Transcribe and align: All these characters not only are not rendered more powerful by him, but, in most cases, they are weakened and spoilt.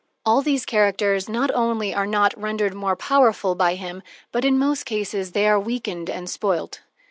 All 0.25 0.41
these 0.41 0.65
characters 0.65 1.29
not 1.29 1.51
only 1.53 1.93
are 1.93 2.07
not 2.07 2.35
rendered 2.35 2.73
more 2.73 2.95
powerful 2.95 3.53
by 3.53 3.75
him, 3.75 4.01
but, 4.31 4.43
in 4.43 4.57
most 4.57 4.83
cases, 4.83 5.33
they 5.33 5.47
are 5.47 5.59
weakened 5.59 6.09
and 6.09 6.27
spoilt. 6.27 6.81